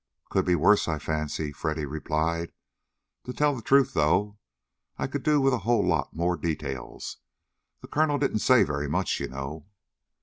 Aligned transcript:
"Could 0.31 0.45
be 0.45 0.55
worse, 0.55 0.87
I 0.87 0.97
fancy," 0.97 1.51
Freddy 1.51 1.85
replied. 1.85 2.51
"Truth 3.23 3.35
to 3.37 3.61
tell, 3.61 3.87
though, 3.93 4.39
I 4.97 5.05
could 5.05 5.21
do 5.21 5.39
with 5.39 5.53
a 5.53 5.59
whole 5.59 5.85
lot 5.87 6.15
more 6.15 6.35
details. 6.35 7.17
The 7.81 7.87
colonel 7.87 8.17
didn't 8.17 8.39
say 8.39 8.63
very 8.63 8.89
much, 8.89 9.19
you 9.19 9.27
know." 9.27 9.67